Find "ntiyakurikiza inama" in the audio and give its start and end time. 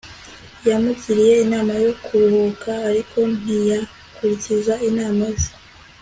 3.39-5.25